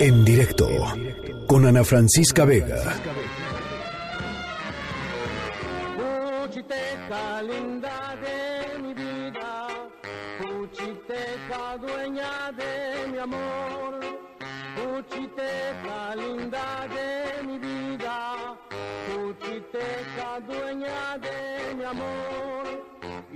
En 0.00 0.24
directo 0.24 0.68
con 1.48 1.66
Ana 1.66 1.82
Francisca 1.82 2.44
Vega. 2.44 2.94
Cuchiteca 5.96 7.42
linda 7.42 8.16
de 8.22 8.78
mi 8.78 8.94
vida, 8.94 9.66
Cuchiteca 10.40 11.76
dueña 11.80 12.52
de 12.52 13.08
mi 13.10 13.18
amor, 13.18 14.00
Cuchiteca 14.76 16.14
linda 16.14 16.86
de 16.94 17.42
mi 17.42 17.58
vida, 17.58 18.56
Cuchiteca 19.08 20.40
dueña 20.46 21.18
de 21.18 21.74
mi 21.74 21.84
amor. 21.84 22.47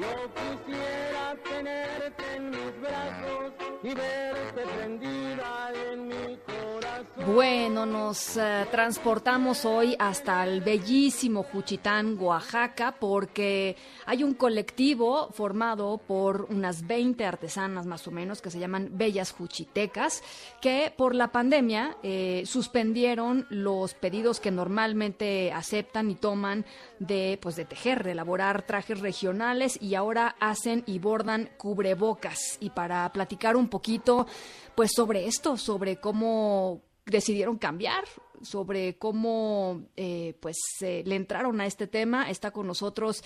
Yo 0.02 0.28
quisiera 0.34 1.36
tenerte 1.44 2.34
en 2.34 2.50
mis 2.50 2.80
brazos 2.80 3.52
y 3.84 3.94
verte 3.94 4.62
prendida 4.76 5.72
en 5.92 6.08
mi 6.08 6.36
corazón. 6.38 6.61
Bueno, 7.26 7.86
nos 7.86 8.36
eh, 8.36 8.66
transportamos 8.72 9.64
hoy 9.64 9.94
hasta 9.96 10.44
el 10.44 10.60
bellísimo 10.60 11.44
Juchitán, 11.44 12.16
Oaxaca, 12.18 12.96
porque 12.98 13.76
hay 14.06 14.24
un 14.24 14.34
colectivo 14.34 15.30
formado 15.30 15.98
por 15.98 16.48
unas 16.50 16.84
20 16.84 17.24
artesanas 17.24 17.86
más 17.86 18.08
o 18.08 18.10
menos 18.10 18.42
que 18.42 18.50
se 18.50 18.58
llaman 18.58 18.88
Bellas 18.92 19.30
Juchitecas, 19.30 20.20
que 20.60 20.92
por 20.96 21.14
la 21.14 21.28
pandemia 21.28 21.96
eh, 22.02 22.42
suspendieron 22.44 23.46
los 23.50 23.94
pedidos 23.94 24.40
que 24.40 24.50
normalmente 24.50 25.52
aceptan 25.52 26.10
y 26.10 26.16
toman 26.16 26.66
de, 26.98 27.38
pues, 27.40 27.54
de 27.54 27.64
tejer, 27.64 28.02
de 28.02 28.12
elaborar 28.12 28.62
trajes 28.62 28.98
regionales 28.98 29.80
y 29.80 29.94
ahora 29.94 30.34
hacen 30.40 30.82
y 30.86 30.98
bordan 30.98 31.50
cubrebocas. 31.56 32.58
Y 32.58 32.70
para 32.70 33.12
platicar 33.12 33.54
un 33.54 33.68
poquito, 33.68 34.26
pues 34.74 34.90
sobre 34.92 35.28
esto, 35.28 35.56
sobre 35.56 35.98
cómo 35.98 36.82
decidieron 37.06 37.58
cambiar, 37.58 38.04
sobre 38.42 38.96
cómo 38.98 39.82
eh, 39.96 40.36
pues 40.40 40.56
le 40.80 41.14
entraron 41.14 41.60
a 41.60 41.66
este 41.66 41.86
tema, 41.86 42.30
está 42.30 42.50
con 42.50 42.66
nosotros 42.66 43.22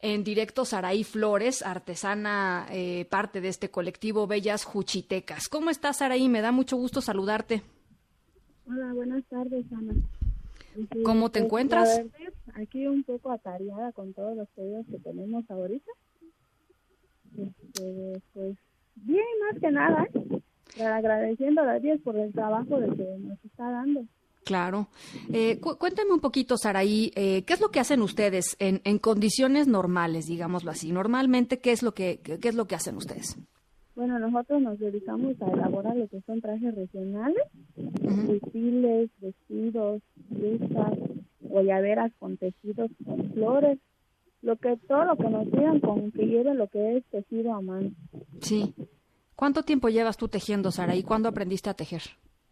en 0.00 0.24
directo 0.24 0.64
Saraí 0.64 1.04
Flores, 1.04 1.62
artesana, 1.62 2.66
eh, 2.70 3.06
parte 3.06 3.40
de 3.40 3.48
este 3.48 3.70
colectivo 3.70 4.26
Bellas 4.26 4.64
Juchitecas. 4.64 5.48
¿Cómo 5.48 5.70
estás, 5.70 5.98
Saraí? 5.98 6.28
Me 6.28 6.42
da 6.42 6.52
mucho 6.52 6.76
gusto 6.76 7.00
saludarte. 7.00 7.62
Hola, 8.66 8.92
buenas 8.94 9.24
tardes, 9.24 9.64
Ana. 9.72 9.94
¿Cómo 11.04 11.30
te 11.30 11.38
Pues, 11.40 11.44
encuentras? 11.46 12.00
aquí 12.54 12.86
un 12.86 13.04
poco 13.04 13.30
atareada 13.30 13.92
con 13.92 14.12
todos 14.12 14.36
los 14.36 14.48
pedidos 14.50 14.84
que 14.90 14.98
tenemos 14.98 15.48
ahorita. 15.50 15.90
Este, 17.38 18.20
pues 18.32 18.56
bien, 18.96 19.24
más 19.50 19.60
que 19.60 19.70
nada, 19.70 20.06
¿eh? 20.14 20.33
Agradeciendo 20.80 21.62
a 21.62 21.78
Dios 21.78 22.00
por 22.02 22.16
el 22.16 22.32
trabajo 22.32 22.80
de 22.80 22.88
que 22.96 23.04
nos 23.20 23.44
está 23.44 23.70
dando. 23.70 24.04
Claro. 24.44 24.88
Eh, 25.32 25.58
cu- 25.58 25.78
cuéntame 25.78 26.12
un 26.12 26.20
poquito, 26.20 26.56
Saraí, 26.58 27.10
eh, 27.16 27.42
¿qué 27.46 27.54
es 27.54 27.60
lo 27.62 27.70
que 27.70 27.80
hacen 27.80 28.02
ustedes 28.02 28.56
en, 28.58 28.82
en 28.84 28.98
condiciones 28.98 29.68
normales, 29.68 30.26
digámoslo 30.26 30.70
así? 30.70 30.92
Normalmente, 30.92 31.60
¿qué 31.60 31.72
es 31.72 31.82
lo 31.82 31.92
que 31.92 32.18
qué, 32.22 32.48
es 32.48 32.54
lo 32.54 32.66
que 32.66 32.74
hacen 32.74 32.96
ustedes? 32.96 33.38
Bueno, 33.96 34.18
nosotros 34.18 34.60
nos 34.60 34.78
dedicamos 34.78 35.40
a 35.40 35.50
elaborar 35.50 35.96
lo 35.96 36.08
que 36.08 36.20
son 36.26 36.40
trajes 36.42 36.74
regionales, 36.74 37.42
desfiles, 37.96 39.10
vestidos, 39.20 40.02
blusas, 40.28 40.98
guayaberas 41.40 42.12
con 42.18 42.36
tejidos 42.36 42.90
con 43.04 43.30
flores, 43.32 43.78
lo 44.42 44.56
que 44.56 44.76
todo 44.88 45.04
lo 45.04 45.16
que 45.16 45.28
nos 45.30 45.46
digan 45.50 45.80
con 45.80 46.10
que 46.12 46.26
lleve 46.26 46.54
lo 46.54 46.66
que 46.68 46.98
es 46.98 47.04
tejido 47.06 47.54
a 47.54 47.60
mano. 47.60 47.90
Sí. 48.40 48.74
¿Cuánto 49.36 49.62
tiempo 49.62 49.88
llevas 49.88 50.16
tú 50.16 50.28
tejiendo, 50.28 50.70
Saraí? 50.70 51.02
¿Cuándo 51.02 51.28
aprendiste 51.28 51.70
a 51.70 51.74
tejer? 51.74 52.02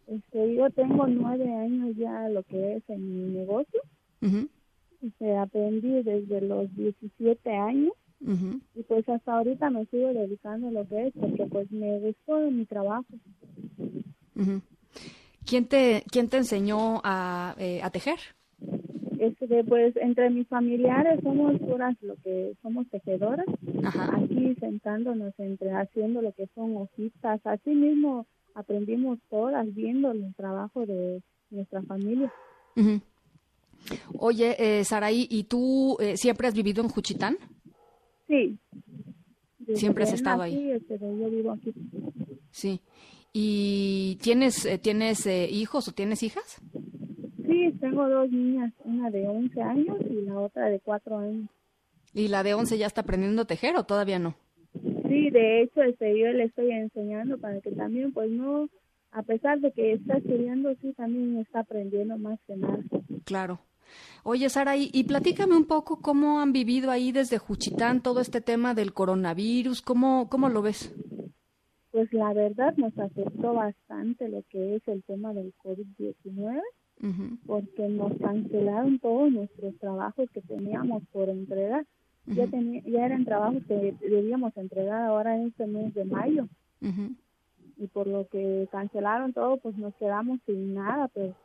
Este, 0.07 0.55
yo 0.55 0.69
tengo 0.71 1.07
nueve 1.07 1.51
años 1.53 1.95
ya 1.95 2.27
lo 2.29 2.43
que 2.43 2.75
es 2.75 2.83
en 2.89 3.31
mi 3.31 3.39
negocio. 3.39 3.81
Ujú, 4.21 4.49
Este, 5.01 5.37
aprendí 5.37 6.03
desde 6.03 6.41
los 6.41 6.73
17 6.75 7.49
años 7.55 7.93
y 8.75 8.83
pues 8.83 9.07
hasta 9.09 9.33
ahorita 9.37 9.69
me 9.69 9.85
sigo 9.87 10.13
dedicando 10.13 10.69
a 10.69 10.71
lo 10.71 10.87
que 10.87 11.07
es 11.07 11.13
porque 11.19 11.45
pues 11.45 11.69
me 11.71 11.99
gustó 11.99 12.37
de 12.37 12.51
mi 12.51 12.65
trabajo. 12.65 13.05
¿Quién 15.45 15.65
te, 15.67 16.03
quién 16.09 16.29
te 16.29 16.37
enseñó 16.37 17.01
a, 17.03 17.55
eh, 17.57 17.81
a 17.83 17.89
tejer? 17.89 18.19
Este, 19.23 19.63
pues 19.63 19.95
entre 19.95 20.29
mis 20.29 20.45
familiares 20.49 21.19
somos 21.23 21.57
puras 21.61 21.95
lo 22.01 22.15
que 22.23 22.55
somos 22.61 22.85
tejedoras, 22.89 23.45
Ajá. 23.83 24.17
aquí 24.17 24.53
sentándonos 24.59 25.33
entre 25.37 25.71
haciendo 25.71 26.21
lo 26.21 26.33
que 26.33 26.47
son 26.53 26.75
hojitas, 26.75 27.39
así 27.45 27.69
mismo 27.69 28.25
aprendimos 28.53 29.19
todas 29.29 29.73
viendo 29.73 30.11
el 30.11 30.35
trabajo 30.35 30.85
de 30.85 31.21
nuestra 31.51 31.81
familia. 31.83 32.33
Ujú. 32.75 32.99
Oye, 34.19 34.55
eh, 34.59 34.83
Saraí, 34.83 35.25
¿y 35.29 35.45
tú 35.45 35.95
eh, 36.01 36.17
siempre 36.17 36.47
has 36.49 36.53
vivido 36.53 36.83
en 36.83 36.89
Juchitán? 36.89 37.37
Sí. 38.27 38.57
Desde 39.59 39.79
Siempre 39.79 40.03
has 40.03 40.11
estado 40.13 40.39
nací, 40.39 40.55
ahí. 40.57 40.71
este, 40.71 40.99
yo 40.99 41.29
vivo 41.29 41.51
aquí. 41.53 41.73
Sí. 42.51 42.81
¿Y 43.31 44.17
tienes, 44.21 44.65
eh, 44.65 44.77
tienes 44.77 45.25
eh, 45.25 45.47
hijos 45.49 45.87
o 45.87 45.91
tienes 45.93 46.23
hijas? 46.23 46.61
Sí, 47.53 47.71
tengo 47.79 48.09
dos 48.09 48.31
niñas, 48.31 48.73
una 48.83 49.11
de 49.11 49.27
11 49.27 49.61
años 49.61 49.97
y 50.09 50.21
la 50.21 50.39
otra 50.39 50.69
de 50.69 50.79
4 50.79 51.17
años. 51.19 51.49
¿Y 52.11 52.27
la 52.27 52.41
de 52.41 52.55
11 52.55 52.79
ya 52.79 52.87
está 52.87 53.01
aprendiendo 53.01 53.43
a 53.43 53.45
tejer 53.45 53.75
o 53.75 53.83
todavía 53.83 54.17
no? 54.17 54.35
Sí, 55.07 55.29
de 55.29 55.61
hecho, 55.61 55.83
este, 55.83 56.17
yo 56.17 56.27
le 56.29 56.45
estoy 56.45 56.71
enseñando 56.71 57.37
para 57.37 57.61
que 57.61 57.71
también, 57.71 58.11
pues 58.11 58.31
no, 58.31 58.69
a 59.11 59.21
pesar 59.21 59.59
de 59.59 59.71
que 59.71 59.93
está 59.93 60.17
estudiando, 60.17 60.73
sí, 60.81 60.93
también 60.93 61.37
está 61.37 61.59
aprendiendo 61.59 62.17
más 62.17 62.39
que 62.47 62.55
nada. 62.55 62.79
Claro. 63.23 63.59
Oye, 64.23 64.49
Sara, 64.49 64.75
y, 64.75 64.89
y 64.91 65.03
platícame 65.03 65.55
un 65.55 65.67
poco 65.67 66.01
cómo 66.01 66.39
han 66.39 66.53
vivido 66.53 66.89
ahí 66.89 67.11
desde 67.11 67.37
Juchitán 67.37 68.01
todo 68.01 68.19
este 68.19 68.41
tema 68.41 68.73
del 68.73 68.93
coronavirus, 68.93 69.83
¿cómo, 69.83 70.27
cómo 70.27 70.49
lo 70.49 70.63
ves? 70.63 70.95
Pues 71.91 72.11
la 72.13 72.33
verdad 72.33 72.73
nos 72.77 72.97
afectó 72.97 73.53
bastante 73.53 74.27
lo 74.27 74.41
que 74.49 74.77
es 74.77 74.87
el 74.87 75.03
tema 75.03 75.35
del 75.35 75.53
COVID-19 75.63 76.59
Porque 77.45 77.89
nos 77.89 78.17
cancelaron 78.17 78.99
todos 78.99 79.31
nuestros 79.31 79.75
trabajos 79.77 80.29
que 80.31 80.41
teníamos 80.41 81.03
por 81.11 81.27
entregar. 81.29 81.85
Ya, 82.25 82.47
tenía, 82.47 82.81
ya 82.85 83.05
eran 83.05 83.25
trabajos 83.25 83.61
que 83.67 83.93
debíamos 83.99 84.55
entregar 84.55 85.01
ahora 85.01 85.35
en 85.35 85.47
este 85.47 85.67
mes 85.67 85.93
de 85.93 86.05
mayo. 86.05 86.47
y 87.77 87.87
por 87.87 88.07
lo 88.07 88.27
que 88.27 88.67
cancelaron 88.71 89.33
todo, 89.33 89.57
pues 89.57 89.77
nos 89.77 89.93
quedamos 89.95 90.39
sin 90.45 90.73
nada, 90.73 91.09
pero 91.13 91.35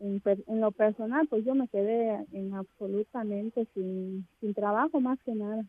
en, 0.00 0.20
en 0.24 0.60
lo 0.60 0.72
personal, 0.72 1.28
pues 1.28 1.44
yo 1.44 1.54
me 1.54 1.68
quedé 1.68 2.26
en 2.32 2.54
absolutamente 2.54 3.66
sin, 3.74 4.26
sin 4.40 4.54
trabajo 4.54 5.00
más 5.00 5.18
que 5.24 5.34
nada. 5.34 5.64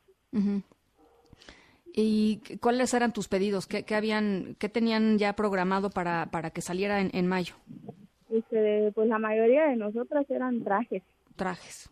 ¿Y 1.95 2.41
cuáles 2.59 2.93
eran 2.95 3.13
tus 3.13 3.27
pedidos? 3.27 3.67
¿Qué, 3.67 3.83
qué 3.83 3.93
habían, 3.93 4.55
qué 4.57 4.67
tenían 4.67 5.19
ya 5.19 5.33
programado 5.33 5.91
para, 5.91 6.31
para 6.31 6.49
que 6.49 6.61
saliera 6.61 6.99
en, 7.01 7.11
en 7.13 7.27
mayo? 7.27 7.53
Este, 8.33 8.91
pues 8.93 9.07
la 9.07 9.19
mayoría 9.19 9.65
de 9.67 9.75
nosotras 9.75 10.29
eran 10.29 10.63
trajes. 10.63 11.03
Trajes, 11.35 11.89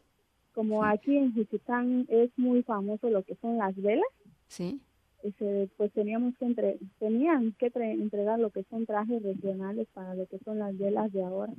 Como 0.54 0.84
aquí 0.84 1.18
en 1.18 1.34
Juchitán 1.34 2.06
es 2.10 2.30
muy 2.38 2.64
famoso 2.64 3.10
lo 3.10 3.24
que 3.24 3.36
son 3.36 3.58
las 3.58 3.76
velas, 3.76 4.08
¿sí? 4.48 4.82
este, 5.24 5.70
pues 5.78 5.92
teníamos 5.94 6.36
que 6.38 6.46
entre, 6.46 6.80
tenían 7.00 7.54
que 7.60 7.72
tre- 7.72 7.94
entregar 7.94 8.40
lo 8.40 8.50
que 8.50 8.64
son 8.64 8.86
trajes 8.86 9.22
regionales 9.22 9.88
para 9.94 10.16
lo 10.16 10.26
que 10.26 10.40
son 10.40 10.58
las 10.60 10.76
velas 10.78 11.12
de 11.14 11.24
ahora. 11.24 11.54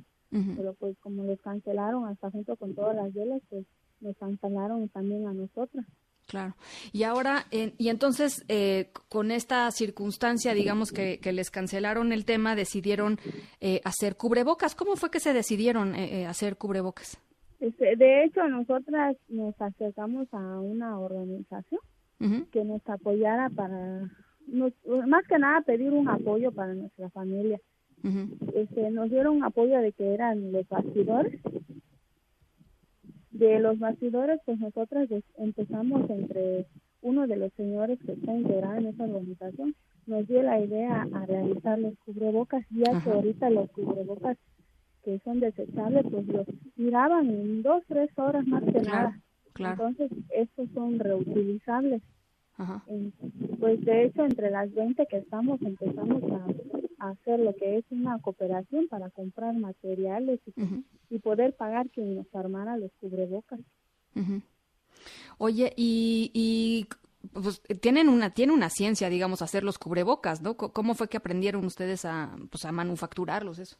Pero 0.57 0.73
pues 0.73 0.97
como 0.99 1.23
los 1.23 1.39
cancelaron 1.41 2.05
hasta 2.07 2.29
junto 2.31 2.55
con 2.57 2.73
todas 2.75 2.95
las 2.95 3.13
velas, 3.13 3.41
pues 3.49 3.65
nos 4.01 4.17
cancelaron 4.17 4.89
también 4.89 5.27
a 5.27 5.33
nosotras. 5.33 5.85
Claro. 6.33 6.55
Y 6.91 7.03
ahora, 7.03 7.45
en- 7.51 7.73
y 7.77 7.89
entonces, 7.89 8.43
eh, 8.47 8.89
con 9.07 9.29
esta 9.29 9.69
circunstancia, 9.69 10.55
digamos 10.55 10.91
que, 10.91 11.19
que 11.19 11.31
les 11.31 11.51
cancelaron 11.51 12.11
el 12.11 12.25
tema, 12.25 12.55
decidieron 12.55 13.19
eh, 13.61 13.81
hacer 13.83 14.15
cubrebocas. 14.15 14.73
¿Cómo 14.73 14.95
fue 14.95 15.11
que 15.11 15.19
se 15.19 15.31
decidieron 15.31 15.93
eh, 15.93 16.21
eh, 16.21 16.25
hacer 16.25 16.57
cubrebocas? 16.57 17.21
Este, 17.59 17.95
de 17.97 18.23
hecho, 18.25 18.47
nosotras 18.47 19.15
nos 19.29 19.53
acercamos 19.61 20.27
a 20.33 20.59
una 20.59 20.97
organización 20.99 21.81
que 22.51 22.63
nos 22.63 22.81
apoyara 22.89 23.49
para, 23.51 24.09
nos- 24.47 24.73
más 25.07 25.27
que 25.27 25.37
nada 25.37 25.61
pedir 25.61 25.91
un 25.91 26.07
apoyo 26.09 26.51
para 26.51 26.73
nuestra 26.73 27.11
familia. 27.11 27.59
Este, 28.55 28.89
nos 28.89 29.11
dieron 29.11 29.43
apoyo 29.43 29.77
de 29.81 29.91
que 29.91 30.15
eran 30.15 30.51
los 30.51 30.67
bastidores. 30.67 31.39
De 33.33 33.59
los 33.59 33.79
bastidores, 33.79 34.39
pues 34.45 34.59
nosotras 34.59 35.09
empezamos 35.37 36.09
entre 36.09 36.67
uno 37.01 37.27
de 37.27 37.35
los 37.35 37.51
señores 37.53 37.99
que 38.05 38.13
está 38.13 38.33
integrado 38.33 38.77
en 38.77 38.87
esa 38.87 39.03
organización, 39.03 39.75
nos 40.05 40.27
dio 40.27 40.41
la 40.43 40.59
idea 40.59 41.05
a 41.13 41.25
realizar 41.25 41.79
los 41.79 41.93
cubrebocas, 42.05 42.63
ya 42.69 43.01
que 43.03 43.09
ahorita 43.09 43.49
los 43.49 43.69
cubrebocas 43.71 44.37
que 45.03 45.19
son 45.19 45.39
desechables, 45.39 46.05
pues 46.09 46.27
los 46.27 46.47
tiraban 46.75 47.29
en 47.29 47.61
dos, 47.63 47.83
tres 47.87 48.09
horas 48.17 48.45
más 48.47 48.63
que 48.63 48.71
Claro, 48.71 48.85
nada. 48.87 49.19
claro. 49.53 49.87
Entonces, 49.87 50.11
estos 50.33 50.69
son 50.73 50.99
reutilizables. 50.99 52.01
Pues 53.59 53.81
de 53.81 54.05
hecho, 54.05 54.23
entre 54.25 54.51
las 54.51 54.73
20 54.73 55.05
que 55.07 55.17
estamos, 55.17 55.61
empezamos 55.61 56.23
a, 56.31 56.45
hacer 57.09 57.39
lo 57.39 57.53
que 57.55 57.77
es 57.77 57.85
una 57.89 58.17
cooperación 58.19 58.87
para 58.87 59.09
comprar 59.09 59.53
materiales 59.55 60.39
y, 61.09 61.19
poder 61.19 61.53
pagar 61.53 61.89
quien 61.89 62.15
nos 62.15 62.33
armara 62.33 62.77
los 62.77 62.91
cubrebocas. 63.01 63.59
Oye, 65.37 65.73
y, 65.75 66.31
y 66.33 66.87
pues, 67.33 67.61
tienen 67.81 68.07
una 68.07 68.29
tiene 68.33 68.53
una 68.53 68.69
ciencia, 68.69 69.09
digamos, 69.09 69.41
hacer 69.41 69.63
los 69.63 69.79
cubrebocas, 69.79 70.41
¿no? 70.41 70.55
¿Cómo 70.55 70.95
fue 70.95 71.09
que 71.09 71.17
aprendieron 71.17 71.65
ustedes 71.65 72.05
a, 72.05 72.35
pues, 72.49 72.63
a 72.65 72.71
manufacturarlos 72.71 73.59
eso? 73.59 73.77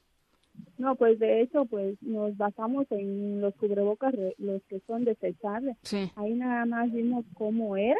No, 0.78 0.96
pues 0.96 1.18
de 1.20 1.42
hecho, 1.42 1.66
pues 1.66 1.96
nos 2.02 2.36
basamos 2.38 2.86
en 2.92 3.42
los 3.42 3.56
cubrebocas, 3.56 4.14
los 4.38 4.62
que 4.64 4.80
son 4.86 5.04
desechables. 5.04 5.78
Sí. 5.82 6.12
Ahí 6.16 6.34
nada 6.34 6.66
más 6.66 6.92
vimos 6.92 7.26
cómo 7.34 7.76
era 7.76 8.00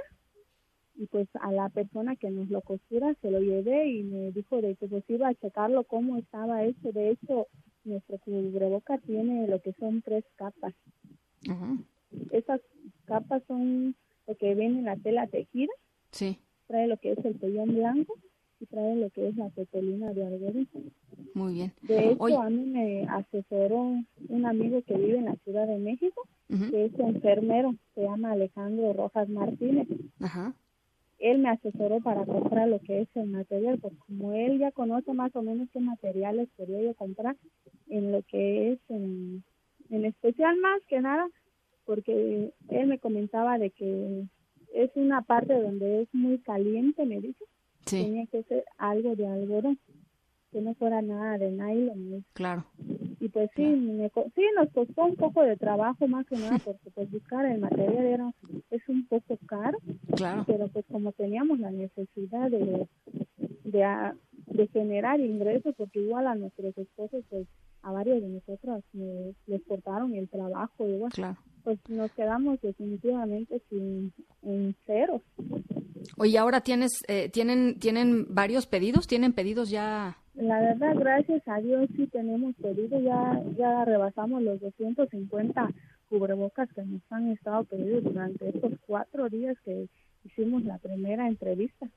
y 0.96 1.08
pues 1.08 1.28
a 1.42 1.52
la 1.52 1.70
persona 1.70 2.16
que 2.16 2.30
nos 2.30 2.50
lo 2.50 2.62
costura 2.62 3.16
se 3.22 3.32
lo 3.32 3.40
llevé 3.40 3.88
y 3.90 4.04
me 4.04 4.32
dijo 4.32 4.62
de 4.62 4.76
que 4.76 4.88
pues 4.88 5.04
iba 5.08 5.28
a 5.28 5.34
checarlo 5.34 5.84
cómo 5.84 6.18
estaba 6.18 6.64
hecho. 6.64 6.92
De 6.92 7.12
hecho, 7.12 7.48
nuestro 7.84 8.18
cubreboca 8.20 8.98
tiene 9.00 9.48
lo 9.48 9.62
que 9.62 9.74
son 9.74 10.02
tres 10.02 10.24
capas. 10.36 10.74
Esas 12.32 12.62
capas 13.06 13.44
son 13.48 13.96
lo 14.28 14.36
que 14.36 14.56
viene 14.56 14.80
en 14.80 14.86
la 14.86 14.98
tela 14.98 15.28
tejida. 15.28 15.74
Sí. 16.12 16.38
Trae 16.68 16.88
lo 16.88 16.98
que 16.98 17.14
es 17.14 17.26
el 17.26 17.36
pellón 17.36 17.76
blanco 17.76 18.16
y 18.60 18.66
trae 18.68 18.96
lo 18.96 19.10
que 19.10 19.28
es 19.28 19.36
la 19.36 19.50
pepelina 19.50 20.14
de 20.14 20.26
algodón. 20.26 20.70
Muy 21.34 21.54
bien. 21.56 21.74
De 21.82 22.12
hecho, 22.12 22.42
a 22.42 22.50
mí 22.50 22.66
me 22.66 23.06
asesoró 23.08 23.96
un 24.30 24.46
amigo 24.46 24.82
que 24.84 24.96
vive 24.96 25.18
en 25.18 25.26
la 25.26 25.36
Ciudad 25.38 25.68
de 25.68 25.80
México, 25.80 26.28
que 26.48 26.86
es 26.86 27.00
enfermero, 27.00 27.76
se 27.96 28.04
llama 28.04 28.32
Alejandro 28.32 28.94
Rojas 28.94 29.28
Martínez. 29.28 29.88
Ajá. 30.20 30.54
Él 31.20 31.40
me 31.40 31.50
asesoró 31.50 32.00
para 32.02 32.26
comprar 32.26 32.68
lo 32.68 32.80
que 32.80 33.02
es 33.02 33.08
el 33.16 33.30
material, 33.30 33.80
pues 33.80 33.94
como 34.08 34.34
él 34.34 34.60
ya 34.60 34.72
conoce 34.72 35.14
más 35.14 35.36
o 35.36 35.42
menos 35.42 35.70
qué 35.72 35.80
materiales 35.80 36.50
quería 36.58 36.82
yo 36.82 36.94
comprar 36.96 37.36
en 37.88 38.12
lo 38.12 38.22
que 38.24 38.74
es 38.74 38.80
en, 38.90 39.44
en 39.90 40.06
especial 40.06 40.58
más 40.58 40.82
que 40.88 41.00
nada, 41.02 41.28
porque 41.86 42.52
él 42.70 42.88
me 42.88 43.00
comentaba 43.00 43.58
de 43.58 43.70
que 43.70 44.26
es 44.74 44.92
una 44.96 45.22
parte 45.22 45.54
donde 45.54 46.02
es 46.02 46.14
muy 46.14 46.40
caliente, 46.40 47.06
me 47.06 47.22
dice. 47.22 47.46
Tenía 47.86 48.26
que 48.28 48.44
ser 48.44 48.64
algo 48.78 49.16
de 49.16 49.28
algodón 49.28 49.78
que 50.54 50.62
no 50.62 50.74
fuera 50.76 51.02
nada 51.02 51.38
de 51.38 51.52
nylon. 51.52 52.24
Claro. 52.34 52.66
Y 53.20 53.28
pues 53.30 53.50
sí, 53.56 53.64
sí 54.36 54.42
nos 54.56 54.70
costó 54.72 55.06
un 55.06 55.16
poco 55.16 55.42
de 55.42 55.58
trabajo 55.58 56.08
más 56.08 56.26
que 56.28 56.36
nada 56.38 56.60
porque 56.64 56.92
pues 56.92 57.10
buscar 57.12 57.46
el 57.46 57.60
material 57.60 58.06
era 58.06 58.34
es 58.70 58.88
un 58.88 59.06
poco 59.08 59.38
caro. 59.48 59.80
Claro. 60.16 60.44
Pero 60.48 60.68
pues 60.68 60.86
como 60.92 61.12
teníamos 61.12 61.60
la 61.60 61.72
necesidad 61.72 62.52
de 62.52 62.88
de, 63.64 64.14
de 64.48 64.68
generar 64.68 65.20
ingresos 65.20 65.74
porque 65.76 66.00
igual 66.00 66.28
a 66.28 66.36
nuestros 66.36 66.78
esposos 66.78 67.24
pues 67.30 67.48
a 67.84 67.92
varios 67.92 68.22
de 68.22 68.30
nosotros 68.30 68.84
les 69.46 69.64
cortaron 69.68 70.16
el 70.16 70.28
trabajo 70.30 70.88
igual. 70.88 71.12
Claro. 71.12 71.38
Pues 71.64 71.78
nos 71.88 72.12
quedamos 72.12 72.60
definitivamente 72.62 73.62
sin 73.70 74.12
en 74.42 74.76
ceros. 74.86 75.22
Oye, 76.18 76.38
ahora 76.38 76.62
tienes 76.62 77.04
eh, 77.08 77.30
tienen 77.30 77.80
tienen 77.80 78.26
varios 78.34 78.66
pedidos, 78.66 79.08
tienen 79.08 79.34
pedidos 79.34 79.70
ya 79.70 80.18
la 80.36 80.60
verdad, 80.62 80.96
gracias 80.96 81.48
a 81.48 81.60
Dios 81.60 81.88
sí 81.96 82.08
tenemos 82.08 82.56
pedido, 82.56 83.00
ya 83.00 83.40
ya 83.56 83.86
rebasamos 83.86 84.42
los 84.42 84.60
250 84.62 85.70
cubrebocas 86.10 86.70
que 86.74 86.84
nos 86.84 87.02
han 87.12 87.30
estado 87.30 87.66
pedidos 87.66 88.04
durante 88.04 88.50
estos 88.50 88.74
cuatro 88.88 89.30
días 89.30 89.56
que 89.64 89.88
hicimos 90.24 90.64
la 90.64 90.80
primera 90.80 91.28
entrevista 91.28 91.88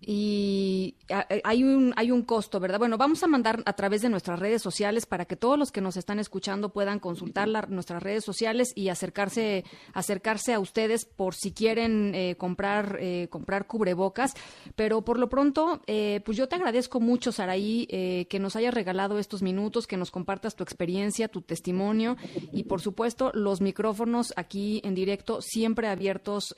y 0.00 0.96
eh, 1.08 1.40
hay 1.44 1.62
un 1.62 1.92
hay 1.96 2.10
un 2.10 2.22
costo, 2.22 2.58
¿verdad? 2.58 2.78
Bueno, 2.78 2.96
vamos 2.96 3.22
a 3.22 3.26
mandar 3.26 3.62
a 3.66 3.72
través 3.74 4.00
de 4.00 4.08
nuestras 4.08 4.38
redes 4.38 4.62
sociales 4.62 5.04
para 5.04 5.26
que 5.26 5.36
todos 5.36 5.58
los 5.58 5.70
que 5.72 5.80
nos 5.80 5.96
están 5.96 6.18
escuchando 6.18 6.70
puedan 6.70 7.00
consultar 7.00 7.70
nuestras 7.70 8.02
redes 8.02 8.24
sociales 8.24 8.72
y 8.74 8.88
acercarse 8.88 9.64
acercarse 9.92 10.54
a 10.54 10.60
ustedes 10.60 11.04
por 11.04 11.34
si 11.34 11.52
quieren 11.52 12.14
eh, 12.14 12.36
comprar 12.36 12.96
eh, 13.00 13.28
comprar 13.30 13.66
cubrebocas. 13.66 14.34
Pero 14.74 15.02
por 15.02 15.18
lo 15.18 15.28
pronto, 15.28 15.82
pues 15.86 16.36
yo 16.36 16.48
te 16.48 16.56
agradezco 16.56 17.00
mucho, 17.00 17.32
Saraí, 17.32 17.86
que 17.86 18.38
nos 18.38 18.56
hayas 18.56 18.72
regalado 18.72 19.18
estos 19.18 19.42
minutos, 19.42 19.86
que 19.86 19.96
nos 19.96 20.10
compartas 20.10 20.54
tu 20.54 20.62
experiencia, 20.62 21.28
tu 21.28 21.42
testimonio 21.42 22.16
y 22.52 22.64
por 22.64 22.80
supuesto 22.80 23.30
los 23.34 23.60
micrófonos 23.60 24.32
aquí 24.36 24.80
en 24.84 24.94
directo 24.94 25.42
siempre 25.42 25.88
abiertos 25.88 26.54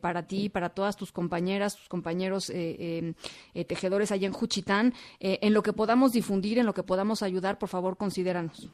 para 0.00 0.26
ti, 0.26 0.48
para 0.48 0.70
todas 0.70 0.96
tus 0.96 1.12
compañeras, 1.12 1.76
tus 1.76 1.88
compañeros. 1.88 2.50
Eh, 2.50 2.69
eh, 2.78 3.64
tejedores 3.64 4.12
allá 4.12 4.26
en 4.26 4.32
Juchitán. 4.32 4.92
Eh, 5.18 5.38
en 5.42 5.54
lo 5.54 5.62
que 5.62 5.72
podamos 5.72 6.12
difundir, 6.12 6.58
en 6.58 6.66
lo 6.66 6.74
que 6.74 6.82
podamos 6.82 7.22
ayudar, 7.22 7.58
por 7.58 7.68
favor, 7.68 7.96
considéranos. 7.96 8.68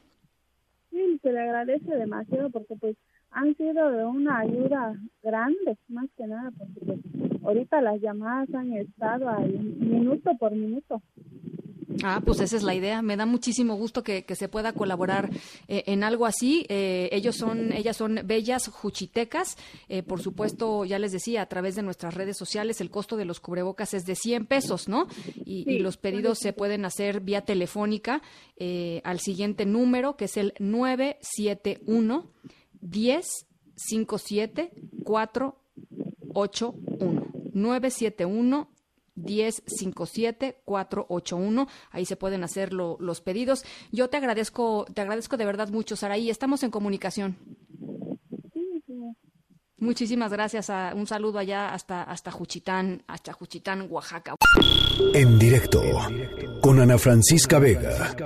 Sí, 0.91 1.19
se 1.23 1.33
le 1.33 1.41
agradece 1.41 1.97
demasiado 1.97 2.51
porque 2.51 2.75
pues 2.77 2.97
han 3.31 3.55
sido 3.57 3.91
de 3.91 4.05
una 4.05 4.39
ayuda 4.39 4.95
grande, 5.23 5.77
más 5.89 6.09
que 6.17 6.27
nada, 6.27 6.51
porque 6.57 6.99
ahorita 7.45 7.81
las 7.83 8.01
llamadas 8.01 8.53
han 8.55 8.73
estado 8.73 9.29
ahí 9.29 9.59
minuto 9.59 10.37
por 10.39 10.53
minuto. 10.53 11.03
Ah, 12.03 12.21
pues 12.25 12.41
esa 12.41 12.57
es 12.57 12.63
la 12.63 12.75
idea. 12.75 13.03
Me 13.03 13.17
da 13.17 13.27
muchísimo 13.27 13.77
gusto 13.77 14.03
que, 14.03 14.25
se 14.37 14.49
pueda 14.49 14.73
colaborar 14.73 15.31
eh, 15.69 15.85
en 15.87 16.05
algo 16.05 16.27
así. 16.27 16.67
Eh, 16.69 17.09
ellos 17.13 17.37
son, 17.37 17.73
ellas 17.73 17.97
son 17.97 18.21
bellas 18.25 18.69
juchitecas. 18.69 19.57
Eh, 19.89 20.03
por 20.03 20.21
supuesto, 20.21 20.85
ya 20.85 20.99
les 20.99 21.13
decía, 21.13 21.43
a 21.43 21.47
través 21.47 21.77
de 21.77 21.83
nuestras 21.83 22.15
redes 22.15 22.37
sociales, 22.37 22.81
el 22.81 22.91
costo 22.91 23.17
de 23.17 23.25
los 23.25 23.41
cubrebocas 23.41 23.95
es 23.95 24.05
de 24.05 24.15
100 24.15 24.47
pesos, 24.47 24.89
¿no? 24.89 25.07
Y, 25.45 25.77
los 25.77 25.97
pedidos 25.97 26.39
se 26.39 26.53
pueden 26.53 26.85
hacer 26.85 27.21
vía 27.21 27.43
telefónica 27.43 28.23
al 29.05 29.21
siguiente 29.21 29.67
número, 29.67 30.17
que 30.17 30.25
es 30.25 30.37
el 30.37 30.55
971 30.59 32.33
1057 32.81 34.73
481. 35.05 37.27
971 37.53 38.69
1057-481. 39.17 41.69
Ahí 41.91 42.07
se 42.07 42.17
pueden 42.17 42.45
hacer 42.45 42.73
los 42.73 43.21
pedidos. 43.21 43.65
Yo 43.93 44.09
te 44.09 44.17
agradezco, 44.17 44.87
te 44.93 45.01
agradezco 45.01 45.37
de 45.37 45.45
verdad 45.45 45.69
mucho, 45.69 45.97
Saraí. 45.97 46.31
Estamos 46.31 46.63
en 46.63 46.71
comunicación. 46.71 47.37
Muchísimas 49.79 50.33
gracias. 50.33 50.71
A, 50.71 50.93
un 50.95 51.07
saludo 51.07 51.39
allá 51.39 51.75
hasta, 51.75 52.03
hasta 52.03 52.31
Juchitán, 52.31 53.03
hasta 53.07 53.33
Juchitán, 53.33 53.87
Oaxaca. 53.91 54.35
En 55.13 55.39
directo 55.39 55.83
con 56.63 56.81
Ana 56.81 56.97
Francisca 56.97 57.59
Vega. 57.59 58.17